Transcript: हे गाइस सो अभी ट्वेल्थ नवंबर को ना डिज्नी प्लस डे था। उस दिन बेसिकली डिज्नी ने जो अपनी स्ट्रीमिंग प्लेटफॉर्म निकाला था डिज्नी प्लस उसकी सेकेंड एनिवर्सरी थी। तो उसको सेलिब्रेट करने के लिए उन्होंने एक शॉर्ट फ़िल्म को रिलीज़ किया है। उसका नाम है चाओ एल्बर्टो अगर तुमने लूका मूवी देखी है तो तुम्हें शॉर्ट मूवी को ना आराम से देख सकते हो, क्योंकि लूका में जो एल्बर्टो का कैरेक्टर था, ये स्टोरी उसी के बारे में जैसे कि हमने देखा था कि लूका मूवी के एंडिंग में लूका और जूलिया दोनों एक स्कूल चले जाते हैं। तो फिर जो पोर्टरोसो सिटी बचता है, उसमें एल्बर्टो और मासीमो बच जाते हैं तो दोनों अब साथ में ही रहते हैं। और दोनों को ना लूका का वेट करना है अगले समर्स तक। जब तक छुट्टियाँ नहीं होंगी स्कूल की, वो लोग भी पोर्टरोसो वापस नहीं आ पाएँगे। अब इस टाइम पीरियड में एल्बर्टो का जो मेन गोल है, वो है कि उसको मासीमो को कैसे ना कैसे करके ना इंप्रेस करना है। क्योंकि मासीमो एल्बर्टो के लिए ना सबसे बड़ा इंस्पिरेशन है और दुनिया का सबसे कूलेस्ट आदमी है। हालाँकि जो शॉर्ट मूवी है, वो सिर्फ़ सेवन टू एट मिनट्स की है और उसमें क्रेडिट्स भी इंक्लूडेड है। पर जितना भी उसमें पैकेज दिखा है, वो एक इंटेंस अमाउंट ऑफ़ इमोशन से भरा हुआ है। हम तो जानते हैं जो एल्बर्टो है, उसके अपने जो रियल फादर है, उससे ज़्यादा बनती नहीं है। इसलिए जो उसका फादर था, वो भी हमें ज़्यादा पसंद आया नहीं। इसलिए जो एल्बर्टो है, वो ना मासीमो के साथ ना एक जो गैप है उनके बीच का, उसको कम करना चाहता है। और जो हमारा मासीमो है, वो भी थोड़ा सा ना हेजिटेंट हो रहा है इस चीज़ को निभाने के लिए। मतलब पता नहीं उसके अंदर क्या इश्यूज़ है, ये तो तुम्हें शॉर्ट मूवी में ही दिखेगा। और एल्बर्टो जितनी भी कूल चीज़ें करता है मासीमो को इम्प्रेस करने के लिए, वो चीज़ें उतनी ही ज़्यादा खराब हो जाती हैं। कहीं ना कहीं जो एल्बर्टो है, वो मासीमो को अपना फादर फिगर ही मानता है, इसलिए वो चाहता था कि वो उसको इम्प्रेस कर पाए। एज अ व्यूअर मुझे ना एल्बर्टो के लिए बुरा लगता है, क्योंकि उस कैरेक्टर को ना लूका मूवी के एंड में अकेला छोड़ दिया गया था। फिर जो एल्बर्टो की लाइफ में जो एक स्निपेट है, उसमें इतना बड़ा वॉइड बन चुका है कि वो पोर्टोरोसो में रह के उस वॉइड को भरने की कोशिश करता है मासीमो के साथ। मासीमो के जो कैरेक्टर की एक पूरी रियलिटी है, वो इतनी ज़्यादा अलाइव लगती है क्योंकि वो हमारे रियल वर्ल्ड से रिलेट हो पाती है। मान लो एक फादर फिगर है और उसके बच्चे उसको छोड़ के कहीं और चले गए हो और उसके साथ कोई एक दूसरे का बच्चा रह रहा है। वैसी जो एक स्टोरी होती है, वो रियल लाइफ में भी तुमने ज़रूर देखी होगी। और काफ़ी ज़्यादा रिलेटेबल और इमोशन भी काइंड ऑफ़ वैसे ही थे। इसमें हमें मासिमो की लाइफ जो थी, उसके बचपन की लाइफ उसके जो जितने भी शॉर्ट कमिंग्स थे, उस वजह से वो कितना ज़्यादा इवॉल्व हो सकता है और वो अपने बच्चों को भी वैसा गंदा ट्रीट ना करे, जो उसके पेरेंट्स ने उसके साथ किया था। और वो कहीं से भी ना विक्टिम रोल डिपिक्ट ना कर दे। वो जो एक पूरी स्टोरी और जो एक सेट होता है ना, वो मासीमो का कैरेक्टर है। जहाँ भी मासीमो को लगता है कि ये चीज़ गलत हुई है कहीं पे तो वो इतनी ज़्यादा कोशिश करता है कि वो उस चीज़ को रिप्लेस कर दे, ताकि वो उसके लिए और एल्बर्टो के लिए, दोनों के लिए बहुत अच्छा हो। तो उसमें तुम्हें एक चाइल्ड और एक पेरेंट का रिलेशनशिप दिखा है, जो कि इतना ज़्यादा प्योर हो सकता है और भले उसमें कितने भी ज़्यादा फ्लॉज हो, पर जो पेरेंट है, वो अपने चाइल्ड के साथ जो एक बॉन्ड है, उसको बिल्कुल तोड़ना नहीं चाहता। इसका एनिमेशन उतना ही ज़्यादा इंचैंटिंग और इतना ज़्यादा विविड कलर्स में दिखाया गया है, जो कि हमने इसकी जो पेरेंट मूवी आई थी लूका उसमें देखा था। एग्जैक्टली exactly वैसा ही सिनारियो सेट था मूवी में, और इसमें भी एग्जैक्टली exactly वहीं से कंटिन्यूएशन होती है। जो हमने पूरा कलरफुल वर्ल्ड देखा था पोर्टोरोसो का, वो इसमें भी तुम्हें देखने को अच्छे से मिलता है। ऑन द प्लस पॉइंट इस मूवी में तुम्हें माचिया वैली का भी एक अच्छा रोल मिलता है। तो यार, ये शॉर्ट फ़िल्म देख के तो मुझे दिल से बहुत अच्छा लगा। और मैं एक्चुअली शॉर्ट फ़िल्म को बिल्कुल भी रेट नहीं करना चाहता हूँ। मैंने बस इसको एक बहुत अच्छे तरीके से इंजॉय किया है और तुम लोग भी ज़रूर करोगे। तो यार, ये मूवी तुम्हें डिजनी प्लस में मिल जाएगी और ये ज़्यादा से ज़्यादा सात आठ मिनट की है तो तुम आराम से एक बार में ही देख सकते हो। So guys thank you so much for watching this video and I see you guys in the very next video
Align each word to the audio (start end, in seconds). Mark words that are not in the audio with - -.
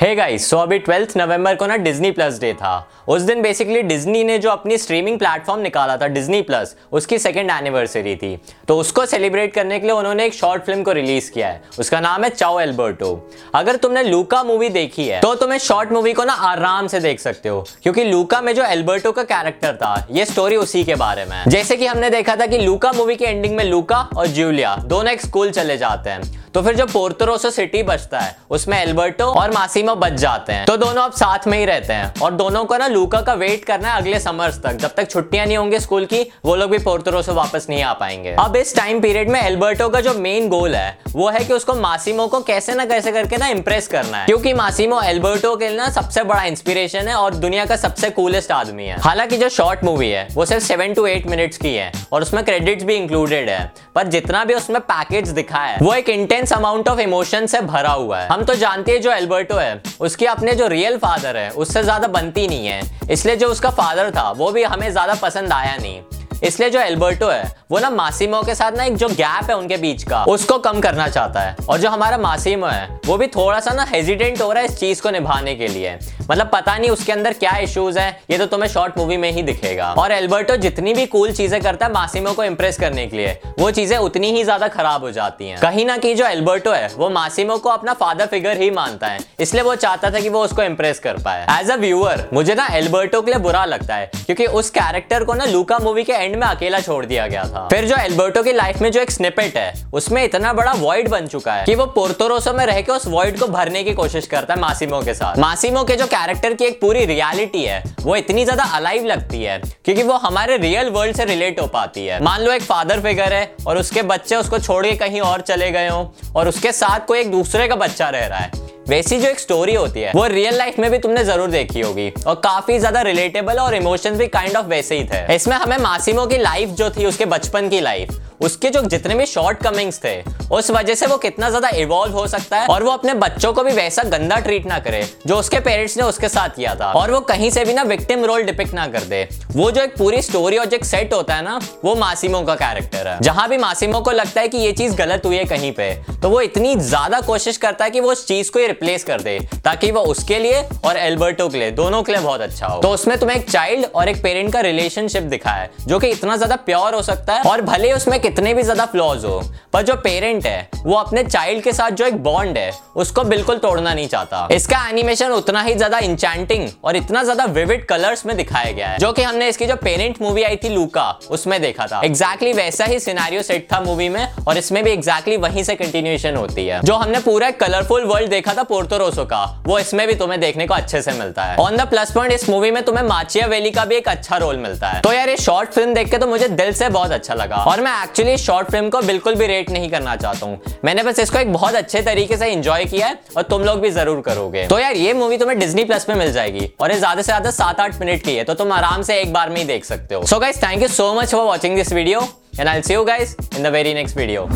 हे 0.00 0.14
गाइस 0.14 0.48
सो 0.50 0.56
अभी 0.56 0.78
ट्वेल्थ 0.78 1.12
नवंबर 1.16 1.54
को 1.54 1.66
ना 1.66 1.76
डिज्नी 1.76 2.10
प्लस 2.10 2.38
डे 2.40 2.52
था। 2.54 2.88
उस 3.08 3.22
दिन 3.22 3.42
बेसिकली 3.42 3.80
डिज्नी 3.82 4.22
ने 4.24 4.38
जो 4.38 4.50
अपनी 4.50 4.76
स्ट्रीमिंग 4.78 5.18
प्लेटफॉर्म 5.18 5.60
निकाला 5.62 5.96
था 5.96 6.06
डिज्नी 6.06 6.40
प्लस 6.42 6.74
उसकी 6.92 7.18
सेकेंड 7.18 7.50
एनिवर्सरी 7.50 8.14
थी। 8.16 8.36
तो 8.68 8.78
उसको 8.78 9.04
सेलिब्रेट 9.06 9.52
करने 9.54 9.78
के 9.78 9.86
लिए 9.86 9.96
उन्होंने 9.96 10.26
एक 10.26 10.34
शॉर्ट 10.34 10.62
फ़िल्म 10.62 10.82
को 10.82 10.92
रिलीज़ 10.92 11.30
किया 11.32 11.48
है। 11.48 11.62
उसका 11.78 12.00
नाम 12.00 12.24
है 12.24 12.30
चाओ 12.30 12.58
एल्बर्टो 12.60 13.12
अगर 13.54 13.76
तुमने 13.76 14.02
लूका 14.02 14.42
मूवी 14.44 14.68
देखी 14.70 15.06
है 15.08 15.20
तो 15.20 15.34
तुम्हें 15.34 15.58
शॉर्ट 15.58 15.92
मूवी 15.92 16.12
को 16.12 16.24
ना 16.24 16.32
आराम 16.32 16.86
से 16.86 17.00
देख 17.00 17.20
सकते 17.20 17.48
हो, 17.48 17.64
क्योंकि 17.82 18.04
लूका 18.04 18.40
में 18.40 18.54
जो 18.54 18.64
एल्बर्टो 18.64 19.12
का 19.12 19.22
कैरेक्टर 19.24 19.76
था, 19.76 20.06
ये 20.10 20.24
स्टोरी 20.24 20.56
उसी 20.56 20.84
के 20.84 20.94
बारे 20.96 21.24
में 21.24 21.42
जैसे 21.48 21.76
कि 21.76 21.86
हमने 21.86 22.10
देखा 22.10 22.36
था 22.36 22.46
कि 22.46 22.58
लूका 22.58 22.92
मूवी 22.92 23.16
के 23.16 23.24
एंडिंग 23.26 23.56
में 23.56 23.64
लूका 23.64 24.08
और 24.16 24.26
जूलिया 24.28 24.76
दोनों 24.78 25.12
एक 25.12 25.20
स्कूल 25.20 25.50
चले 25.52 25.76
जाते 25.78 26.10
हैं। 26.10 26.38
तो 26.54 26.62
फिर 26.62 26.74
जो 26.74 26.84
पोर्टरोसो 26.86 27.50
सिटी 27.50 27.82
बचता 27.82 28.20
है, 28.20 28.36
उसमें 28.50 28.76
एल्बर्टो 28.78 29.24
और 29.24 29.50
मासीमो 29.50 29.94
बच 29.94 30.12
जाते 30.12 30.52
हैं 30.52 30.64
तो 30.66 30.76
दोनों 30.76 31.02
अब 31.02 31.12
साथ 31.12 31.46
में 31.46 31.58
ही 31.58 31.64
रहते 31.64 31.92
हैं। 31.92 32.12
और 32.22 32.32
दोनों 32.32 32.64
को 32.64 32.76
ना 32.76 32.86
लूका 32.86 33.20
का 33.20 33.34
वेट 33.34 33.64
करना 33.64 33.88
है 33.88 34.00
अगले 34.00 34.20
समर्स 34.20 34.60
तक। 34.62 34.72
जब 34.72 34.94
तक 34.94 35.10
छुट्टियाँ 35.10 35.46
नहीं 35.46 35.56
होंगी 35.56 35.78
स्कूल 35.80 36.04
की, 36.04 36.22
वो 36.44 36.54
लोग 36.56 36.70
भी 36.70 36.78
पोर्टरोसो 36.78 37.34
वापस 37.34 37.66
नहीं 37.70 37.82
आ 37.82 37.92
पाएँगे। 37.92 38.34
अब 38.38 38.56
इस 38.56 38.74
टाइम 38.76 39.00
पीरियड 39.00 39.30
में 39.30 39.40
एल्बर्टो 39.42 39.88
का 39.88 40.00
जो 40.00 40.14
मेन 40.14 40.48
गोल 40.48 40.74
है, 40.74 40.98
वो 41.08 41.28
है 41.30 41.44
कि 41.44 41.52
उसको 41.52 41.74
मासीमो 41.74 42.26
को 42.26 42.40
कैसे 42.40 42.74
ना 42.74 42.84
कैसे 42.84 43.12
करके 43.12 43.36
ना 43.36 43.48
इंप्रेस 43.48 43.88
करना 43.88 44.18
है। 44.18 44.26
क्योंकि 44.26 44.52
मासीमो 44.52 45.00
एल्बर्टो 45.02 45.54
के 45.56 45.68
लिए 45.68 45.76
ना 45.76 45.88
सबसे 45.90 46.24
बड़ा 46.24 46.42
इंस्पिरेशन 46.44 47.08
है 47.08 47.14
और 47.14 47.34
दुनिया 47.34 47.64
का 47.66 47.76
सबसे 47.76 48.10
कूलेस्ट 48.10 48.52
आदमी 48.52 48.86
है। 48.86 49.00
हालाँकि 49.00 49.36
जो 49.36 49.48
शॉर्ट 49.48 49.84
मूवी 49.84 50.10
है, 50.10 50.26
वो 50.34 50.44
सिर्फ़ 50.44 50.64
सेवन 50.64 50.94
टू 50.94 51.06
एट 51.06 51.26
मिनट्स 51.26 51.56
की 51.56 51.74
है 51.74 51.92
और 52.12 52.22
उसमें 52.22 52.44
क्रेडिट्स 52.44 52.84
भी 52.84 52.96
इंक्लूडेड 52.96 53.48
है। 53.48 53.72
पर 53.94 54.06
जितना 54.08 54.44
भी 54.44 54.54
उसमें 54.54 54.80
पैकेज 54.82 55.28
दिखा 55.28 55.58
है, 55.58 55.78
वो 55.82 55.94
एक 55.94 56.08
इंटेंस 56.08 56.38
अमाउंट 56.48 56.88
ऑफ़ 56.88 57.00
इमोशन 57.00 57.46
से 57.46 57.60
भरा 57.62 57.92
हुआ 57.92 58.18
है। 58.18 58.28
हम 58.28 58.44
तो 58.44 58.54
जानते 58.54 58.92
हैं 58.92 59.00
जो 59.02 59.12
एल्बर्टो 59.12 59.56
है, 59.56 59.80
उसके 60.00 60.26
अपने 60.26 60.54
जो 60.54 60.66
रियल 60.68 60.96
फादर 60.98 61.36
है, 61.36 61.50
उससे 61.52 61.82
ज़्यादा 61.82 62.08
बनती 62.08 62.46
नहीं 62.48 62.66
है। 62.66 62.80
इसलिए 63.10 63.36
जो 63.36 63.48
उसका 63.48 63.70
फादर 63.72 64.10
था, 64.10 64.30
वो 64.30 64.50
भी 64.52 64.62
हमें 64.64 64.90
ज़्यादा 64.90 65.14
पसंद 65.22 65.52
आया 65.52 65.76
नहीं। 65.76 66.00
इसलिए 66.42 66.70
जो 66.70 66.80
एल्बर्टो 66.80 67.28
है, 67.28 67.42
वो 67.70 67.78
ना 67.78 67.90
मासीमो 67.90 68.40
के 68.42 68.54
साथ 68.54 68.72
ना 68.72 68.84
एक 68.84 68.96
जो 68.96 69.08
गैप 69.08 69.50
है 69.50 69.56
उनके 69.56 69.76
बीच 69.76 70.02
का, 70.02 70.22
उसको 70.24 70.58
कम 70.58 70.80
करना 70.80 71.08
चाहता 71.08 71.40
है। 71.40 71.56
और 71.68 71.78
जो 71.78 71.88
हमारा 71.90 72.18
मासीमो 72.18 72.66
है, 72.66 73.00
वो 73.06 73.16
भी 73.16 73.26
थोड़ा 73.28 73.58
सा 73.60 73.72
ना 73.72 73.84
हेजिटेंट 73.90 74.40
हो 74.42 74.50
रहा 74.52 74.62
है 74.62 74.68
इस 74.68 74.78
चीज़ 74.78 75.02
को 75.02 75.10
निभाने 75.10 75.54
के 75.54 75.68
लिए। 75.68 75.98
मतलब 76.30 76.50
पता 76.52 76.76
नहीं 76.78 76.90
उसके 76.90 77.12
अंदर 77.12 77.32
क्या 77.34 77.56
इश्यूज़ 77.58 77.98
है, 77.98 78.10
ये 78.30 78.38
तो 78.38 78.46
तुम्हें 78.46 78.68
शॉर्ट 78.70 78.98
मूवी 78.98 79.16
में 79.16 79.30
ही 79.32 79.42
दिखेगा। 79.42 79.92
और 79.92 80.12
एल्बर्टो 80.12 80.56
जितनी 80.56 80.94
भी 80.94 81.06
कूल 81.06 81.32
चीज़ें 81.32 81.60
करता 81.62 81.86
है 81.86 81.92
मासीमो 81.92 82.32
को 82.32 82.44
इम्प्रेस 82.44 82.78
करने 82.78 83.06
के 83.06 83.16
लिए, 83.16 83.38
वो 83.58 83.70
चीज़ें 83.70 83.96
उतनी 83.98 84.30
ही 84.32 84.44
ज़्यादा 84.44 84.68
खराब 84.68 85.02
हो 85.02 85.10
जाती 85.10 85.48
हैं। 85.48 85.60
कहीं 85.60 85.86
ना 85.86 85.96
कहीं 85.96 86.14
जो 86.16 86.26
एल्बर्टो 86.26 86.72
है, 86.72 86.88
वो 86.88 87.10
मासीमो 87.10 87.56
को 87.58 87.68
अपना 87.70 87.94
फादर 87.94 88.26
फिगर 88.26 88.60
ही 88.60 88.70
मानता 88.70 89.06
है, 89.06 89.18
इसलिए 89.40 89.62
वो 89.62 89.74
चाहता 89.76 90.10
था 90.10 90.20
कि 90.20 90.28
वो 90.28 90.44
उसको 90.44 90.62
इम्प्रेस 90.62 90.98
कर 90.98 91.18
पाए। 91.18 91.46
एज 91.60 91.70
अ 91.70 91.76
व्यूअर 91.76 92.28
मुझे 92.32 92.54
ना 92.54 92.66
एल्बर्टो 92.72 93.22
के 93.22 93.30
लिए 93.30 93.40
बुरा 93.40 93.64
लगता 93.64 93.94
है, 93.94 94.10
क्योंकि 94.16 94.46
उस 94.46 94.70
कैरेक्टर 94.70 95.24
को 95.24 95.34
ना 95.34 95.44
लूका 95.46 95.78
मूवी 95.78 96.04
के 96.04 96.12
एंड 96.12 96.29
में 96.36 96.46
अकेला 96.46 96.80
छोड़ 96.80 97.04
दिया 97.06 97.26
गया 97.26 97.44
था। 97.44 97.66
फिर 97.68 97.84
जो 97.84 97.96
एल्बर्टो 97.96 98.42
की 98.42 98.52
लाइफ 98.52 98.80
में 98.80 98.90
जो 98.92 99.00
एक 99.00 99.10
स्निपेट 99.10 99.56
है, 99.56 99.72
उसमें 99.92 100.22
इतना 100.24 100.52
बड़ा 100.52 100.72
वॉइड 100.72 101.08
बन 101.08 101.26
चुका 101.26 101.54
है 101.54 101.64
कि 101.64 101.74
वो 101.74 101.86
पोर्टोरोसो 101.90 102.52
में 102.52 102.64
रह 102.66 102.80
के 102.80 102.92
उस 102.92 103.06
वॉइड 103.08 103.38
को 103.38 103.46
भरने 103.48 103.82
की 103.84 103.94
कोशिश 103.94 104.26
करता 104.26 104.54
है 104.54 104.60
मासीमो 104.60 105.00
के 105.02 105.14
साथ। 105.14 105.38
मासीमो 105.38 105.84
के 105.84 105.96
जो 105.96 106.06
कैरेक्टर 106.08 106.54
की 106.54 106.64
एक 106.64 106.80
पूरी 106.80 107.04
रियलिटी 107.06 107.64
है, 107.64 107.82
वो 108.00 108.16
इतनी 108.16 108.44
ज़्यादा 108.44 108.64
अलाइव 108.76 109.04
लगती 109.06 109.42
है 109.42 109.58
क्योंकि 109.84 110.02
वो 110.02 110.14
हमारे 110.20 110.56
रियल 110.58 110.90
वर्ल्ड 110.90 111.16
से 111.16 111.24
रिलेट 111.24 111.60
हो 111.60 111.66
पाती 111.68 112.06
है। 112.06 112.22
मान 112.22 112.40
लो 112.40 112.52
एक 112.52 112.62
फादर 112.62 113.00
फिगर 113.00 113.32
है 113.32 113.44
और 113.66 113.78
उसके 113.78 114.02
बच्चे 114.04 114.36
उसको 114.36 114.58
छोड़ 114.60 114.84
के 114.86 114.96
कहीं 114.96 115.20
और 115.22 115.40
चले 115.42 115.70
गए 115.70 115.88
हो 115.88 116.12
और 116.36 116.48
उसके 116.48 116.72
साथ 116.74 117.06
कोई 117.06 117.20
एक 117.20 117.30
दूसरे 117.30 117.68
का 117.68 117.76
बच्चा 117.76 118.08
रह 118.10 118.26
रहा 118.26 118.38
है। 118.38 118.68
वैसी 118.90 119.18
जो 119.18 119.28
एक 119.28 119.38
स्टोरी 119.40 119.74
होती 119.74 120.00
है, 120.00 120.12
वो 120.14 120.26
रियल 120.26 120.56
लाइफ 120.58 120.78
में 120.78 120.90
भी 120.90 120.98
तुमने 120.98 121.22
ज़रूर 121.24 121.50
देखी 121.50 121.80
होगी। 121.80 122.08
और 122.26 122.34
काफ़ी 122.44 122.78
ज़्यादा 122.78 123.02
रिलेटेबल 123.02 123.58
और 123.58 123.74
इमोशन 123.74 124.16
भी 124.18 124.26
काइंड 124.28 124.56
ऑफ़ 124.56 124.66
वैसे 124.66 124.98
ही 124.98 125.04
थे। 125.04 125.34
इसमें 125.34 125.56
हमें 125.56 125.76
मासिमो 125.78 126.26
की 126.26 126.38
लाइफ 126.38 126.68
जो 126.70 126.90
थी, 126.90 127.06
उसके 127.06 127.24
बचपन 127.26 127.68
की 127.68 127.80
लाइफ 127.80 128.10
उसके 128.40 128.70
जो 128.70 128.80
जितने 128.82 129.14
भी 129.14 129.26
शॉर्ट 129.26 129.58
कमिंग्स 129.58 129.98
थे, 130.04 130.14
उस 130.50 130.70
वजह 130.70 130.94
से 130.94 131.06
वो 131.06 131.16
कितना 131.18 131.48
ज़्यादा 131.48 131.68
इवॉल्व 131.76 132.14
हो 132.14 132.26
सकता 132.28 132.58
है 132.58 132.66
और 132.66 132.82
वो 132.82 132.90
अपने 132.90 133.14
बच्चों 133.16 133.52
को 133.52 133.62
भी 133.62 133.72
वैसा 133.72 134.02
गंदा 134.08 134.36
ट्रीट 134.38 134.66
ना 134.66 134.78
करे, 134.78 135.02
जो 135.26 135.36
उसके 135.36 135.60
पेरेंट्स 135.60 135.96
ने 135.96 136.02
उसके 136.02 136.28
साथ 136.28 136.56
किया 136.56 136.74
था। 136.74 136.92
और 136.92 137.10
वो 137.10 137.20
कहीं 137.22 137.50
से 137.50 137.64
भी 137.64 137.72
ना 137.72 137.82
विक्टिम 137.84 138.24
रोल 138.24 138.42
डिपिक्ट 138.42 138.74
ना 138.74 138.86
कर 138.88 139.04
दे। 139.04 139.22
वो 139.52 139.70
जो 139.70 139.82
एक 139.82 139.96
पूरी 139.98 140.22
स्टोरी 140.22 140.56
और 140.58 140.66
जो 140.66 140.76
एक 140.76 140.84
सेट 140.84 141.12
होता 141.14 141.34
है 141.34 141.42
ना, 141.42 141.58
वो 141.84 141.94
मासीमो 141.96 142.40
का 142.42 142.54
कैरेक्टर 142.56 143.08
है। 143.08 143.18
जहाँ 143.22 143.48
भी 143.48 143.58
मासीमो 143.58 144.00
को 144.00 144.10
लगता 144.12 144.40
है 144.40 144.48
कि 144.48 144.58
ये 144.58 144.72
चीज़ 144.72 144.96
गलत 144.96 145.26
हुई 145.26 145.36
है 145.36 145.44
कहीं 145.46 145.72
पे 145.72 145.90
तो 146.22 146.28
वो 146.30 146.40
इतनी 146.40 146.74
ज़्यादा 146.78 147.20
कोशिश 147.22 147.56
करता 147.56 147.84
है 147.84 147.90
कि 147.90 148.00
वो 148.00 148.10
उस 148.12 148.26
चीज़ 148.26 148.50
को 148.50 148.58
रिप्लेस 148.60 149.04
कर 149.04 149.20
दे, 149.20 149.38
ताकि 149.64 149.90
वो 149.90 150.00
उसके 150.02 150.38
लिए 150.38 150.62
और 150.84 150.96
एल्बर्टो 150.96 151.48
के 151.48 151.58
लिए, 151.58 151.70
दोनों 151.72 152.02
के 152.02 152.12
लिए 152.12 152.20
बहुत 152.20 152.40
अच्छा 152.40 152.66
हो। 152.66 152.80
तो 152.80 152.88
उसमें 152.90 153.16
तुम्हें 153.18 153.36
एक 153.36 153.50
चाइल्ड 153.50 153.86
और 153.86 154.08
एक 154.08 154.22
पेरेंट 154.22 154.52
का 154.52 154.60
रिलेशनशिप 154.60 155.22
दिखा 155.24 155.50
है, 155.50 155.70
जो 155.80 155.98
कि 155.98 156.08
इतना 156.08 156.36
ज़्यादा 156.36 156.56
प्योर 156.58 156.94
हो 156.94 157.02
सकता 157.02 157.34
है 157.34 157.50
और 157.50 157.60
भले 157.62 157.92
उसमें 157.92 158.18
कितने 158.30 158.52
भी 158.54 158.62
ज़्यादा 158.62 158.84
फ्लॉज 158.86 159.24
हो, 159.24 159.40
पर 159.72 159.82
जो 159.82 159.94
पेरेंट 159.98 160.44
है, 160.46 160.68
वो 160.76 160.94
अपने 160.94 161.22
चाइल्ड 161.24 161.62
के 161.62 161.72
साथ 161.72 161.90
जो 161.90 162.04
एक 162.06 162.16
बॉन्ड 162.22 162.58
है, 162.58 162.72
उसको 162.96 163.22
बिल्कुल 163.24 163.56
तोड़ना 163.58 163.94
नहीं 163.94 164.08
चाहता। 164.08 164.46
इसका 164.52 164.78
एनिमेशन 164.88 165.30
उतना 165.32 165.62
ही 165.62 165.74
ज़्यादा 165.74 165.98
इंचैंटिंग 166.00 166.68
और 166.84 166.96
इतना 166.96 167.22
ज़्यादा 167.22 167.44
विविड 167.50 167.84
कलर्स 167.86 168.24
में 168.26 168.36
दिखाया 168.36 168.70
गया 168.72 168.88
है, 168.88 168.98
जो 168.98 169.10
कि 169.12 169.22
हमने 169.22 169.48
इसकी 169.48 169.66
जो 169.66 169.76
पेरेंट 169.76 170.20
मूवी 170.22 170.42
आई 170.42 170.56
थी 170.56 170.68
लूका 170.68 171.08
उसमें 171.30 171.60
देखा 171.62 171.86
था। 171.86 172.00
एग्जैक्टली 172.04 172.48
exactly 172.48 172.56
वैसा 172.56 172.84
ही 172.84 173.00
सिनारियो 173.00 173.42
सेट 173.42 173.66
था 173.72 173.80
मूवी 173.80 174.08
में, 174.08 174.26
और 174.38 174.58
इसमें 174.58 174.82
भी 174.84 174.90
एग्जैक्टली 174.90 175.34
exactly 175.34 175.50
वहीं 175.50 175.64
से 175.64 175.74
कंटिन्यूएशन 175.76 176.36
होती 176.36 176.66
है। 176.66 176.80
जो 176.82 176.94
हमने 176.94 177.20
पूरा 177.20 177.50
कलरफुल 177.60 178.04
वर्ल्ड 178.04 178.30
देखा 178.30 178.54
था 178.54 178.62
पोर्टोरोसो 178.64 179.24
का, 179.24 179.42
वो 179.66 179.78
इसमें 179.78 180.06
भी 180.06 180.14
तुम्हें 180.14 180.40
देखने 180.40 180.66
को 180.66 180.74
अच्छे 180.74 181.02
से 181.02 181.12
मिलता 181.12 181.44
है। 181.44 181.56
ऑन 181.58 181.76
द 181.76 181.88
प्लस 181.90 182.12
पॉइंट 182.12 182.32
इस 182.32 182.48
मूवी 182.50 182.70
में 182.70 182.82
तुम्हें 182.84 183.04
माचिया 183.04 183.46
वैली 183.46 183.70
का 183.70 183.84
भी 183.84 183.96
एक 183.96 184.08
अच्छा 184.08 184.36
रोल 184.36 184.56
मिलता 184.58 184.88
है। 184.88 185.00
तो 185.00 185.12
यार, 185.12 185.28
ये 185.28 185.36
शॉर्ट 185.38 185.70
फ़िल्म 185.70 185.94
देख 185.94 186.10
के 186.10 186.18
तो 186.18 186.26
मुझे 186.26 186.48
दिल 186.50 186.72
से 186.72 186.88
बहुत 186.90 187.10
अच्छा 187.10 187.34
लगा। 187.34 187.56
और 187.64 187.80
मैं 187.80 187.92
एक्चुअली 188.02 188.19
शॉर्ट 188.36 188.70
फ़िल्म 188.70 188.88
को 188.90 189.00
बिल्कुल 189.02 189.34
भी 189.34 189.46
रेट 189.46 189.70
नहीं 189.70 189.88
करना 189.90 190.16
चाहता 190.16 190.46
हूँ। 190.46 190.60
मैंने 190.84 191.02
बस 191.02 191.18
इसको 191.18 191.38
एक 191.38 191.52
बहुत 191.52 191.74
अच्छे 191.74 192.02
तरीके 192.02 192.36
से 192.36 192.50
इंजॉय 192.52 192.84
किया 192.84 193.06
है 193.06 193.18
और 193.36 193.42
तुम 193.44 193.62
लोग 193.62 193.80
भी 193.80 193.90
ज़रूर 193.90 194.20
करोगे। 194.20 194.66
तो 194.66 194.78
यार, 194.78 194.96
ये 194.96 195.12
मूवी 195.14 195.38
तुम्हें 195.38 195.58
डिजनी 195.58 195.84
प्लस 195.84 196.08
में 196.08 196.16
मिल 196.16 196.32
जाएगी 196.32 196.70
और 196.80 196.92
ये 196.92 196.98
ज़्यादा 196.98 197.22
से 197.22 197.26
ज़्यादा 197.26 197.50
सात 197.52 197.80
आठ 197.80 198.00
मिनट 198.00 198.22
की 198.24 198.36
है 198.36 198.44
तो 198.44 198.54
तुम 198.54 198.72
आराम 198.72 199.02
से 199.02 199.20
एक 199.20 199.32
बार 199.32 199.50
में 199.50 199.56
ही 199.56 199.64
देख 199.64 199.84
सकते 199.84 200.14
हो। 200.14 200.26
So 200.26 200.38
guys 200.38 200.62
thank 200.62 200.82
you 200.82 200.88
so 200.90 201.12
much 201.14 201.32
for 201.32 201.44
watching 201.44 201.76
this 201.76 201.92
video 201.92 202.20
and 202.58 202.68
I 202.68 202.82
see 202.82 202.94
you 202.94 203.04
guys 203.04 203.36
in 203.56 203.62
the 203.62 203.72
very 203.72 203.94
next 203.94 204.16
video 204.16 204.48